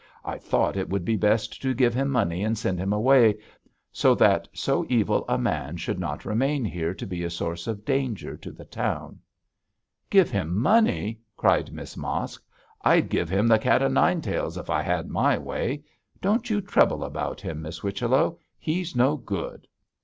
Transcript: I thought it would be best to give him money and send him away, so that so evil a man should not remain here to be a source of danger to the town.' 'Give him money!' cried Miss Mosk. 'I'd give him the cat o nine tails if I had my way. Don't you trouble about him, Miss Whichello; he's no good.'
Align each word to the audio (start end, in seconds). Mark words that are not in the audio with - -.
I 0.25 0.39
thought 0.39 0.77
it 0.77 0.89
would 0.89 1.05
be 1.05 1.15
best 1.15 1.61
to 1.61 1.75
give 1.75 1.93
him 1.93 2.09
money 2.09 2.43
and 2.43 2.57
send 2.57 2.79
him 2.79 2.91
away, 2.91 3.37
so 3.91 4.15
that 4.15 4.47
so 4.51 4.83
evil 4.89 5.23
a 5.29 5.37
man 5.37 5.77
should 5.77 5.99
not 5.99 6.25
remain 6.25 6.65
here 6.65 6.95
to 6.95 7.05
be 7.05 7.23
a 7.23 7.29
source 7.29 7.67
of 7.67 7.85
danger 7.85 8.35
to 8.35 8.51
the 8.51 8.65
town.' 8.65 9.19
'Give 10.09 10.31
him 10.31 10.57
money!' 10.59 11.19
cried 11.37 11.71
Miss 11.71 11.95
Mosk. 11.95 12.43
'I'd 12.81 13.09
give 13.09 13.29
him 13.29 13.45
the 13.47 13.59
cat 13.59 13.83
o 13.83 13.89
nine 13.89 14.21
tails 14.21 14.57
if 14.57 14.71
I 14.71 14.81
had 14.81 15.07
my 15.07 15.37
way. 15.37 15.83
Don't 16.19 16.49
you 16.49 16.61
trouble 16.61 17.03
about 17.03 17.39
him, 17.39 17.61
Miss 17.61 17.77
Whichello; 17.77 18.39
he's 18.57 18.95
no 18.95 19.17
good.' 19.17 19.67